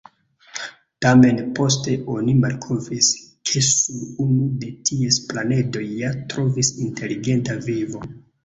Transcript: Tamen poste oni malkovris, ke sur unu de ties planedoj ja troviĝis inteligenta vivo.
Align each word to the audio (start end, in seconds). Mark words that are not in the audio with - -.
Tamen 1.05 1.41
poste 1.59 1.93
oni 2.13 2.33
malkovris, 2.45 3.11
ke 3.51 3.63
sur 3.67 4.25
unu 4.25 4.49
de 4.65 4.73
ties 4.89 5.21
planedoj 5.29 5.87
ja 6.01 6.11
troviĝis 6.35 6.73
inteligenta 6.89 7.63
vivo. 7.71 8.07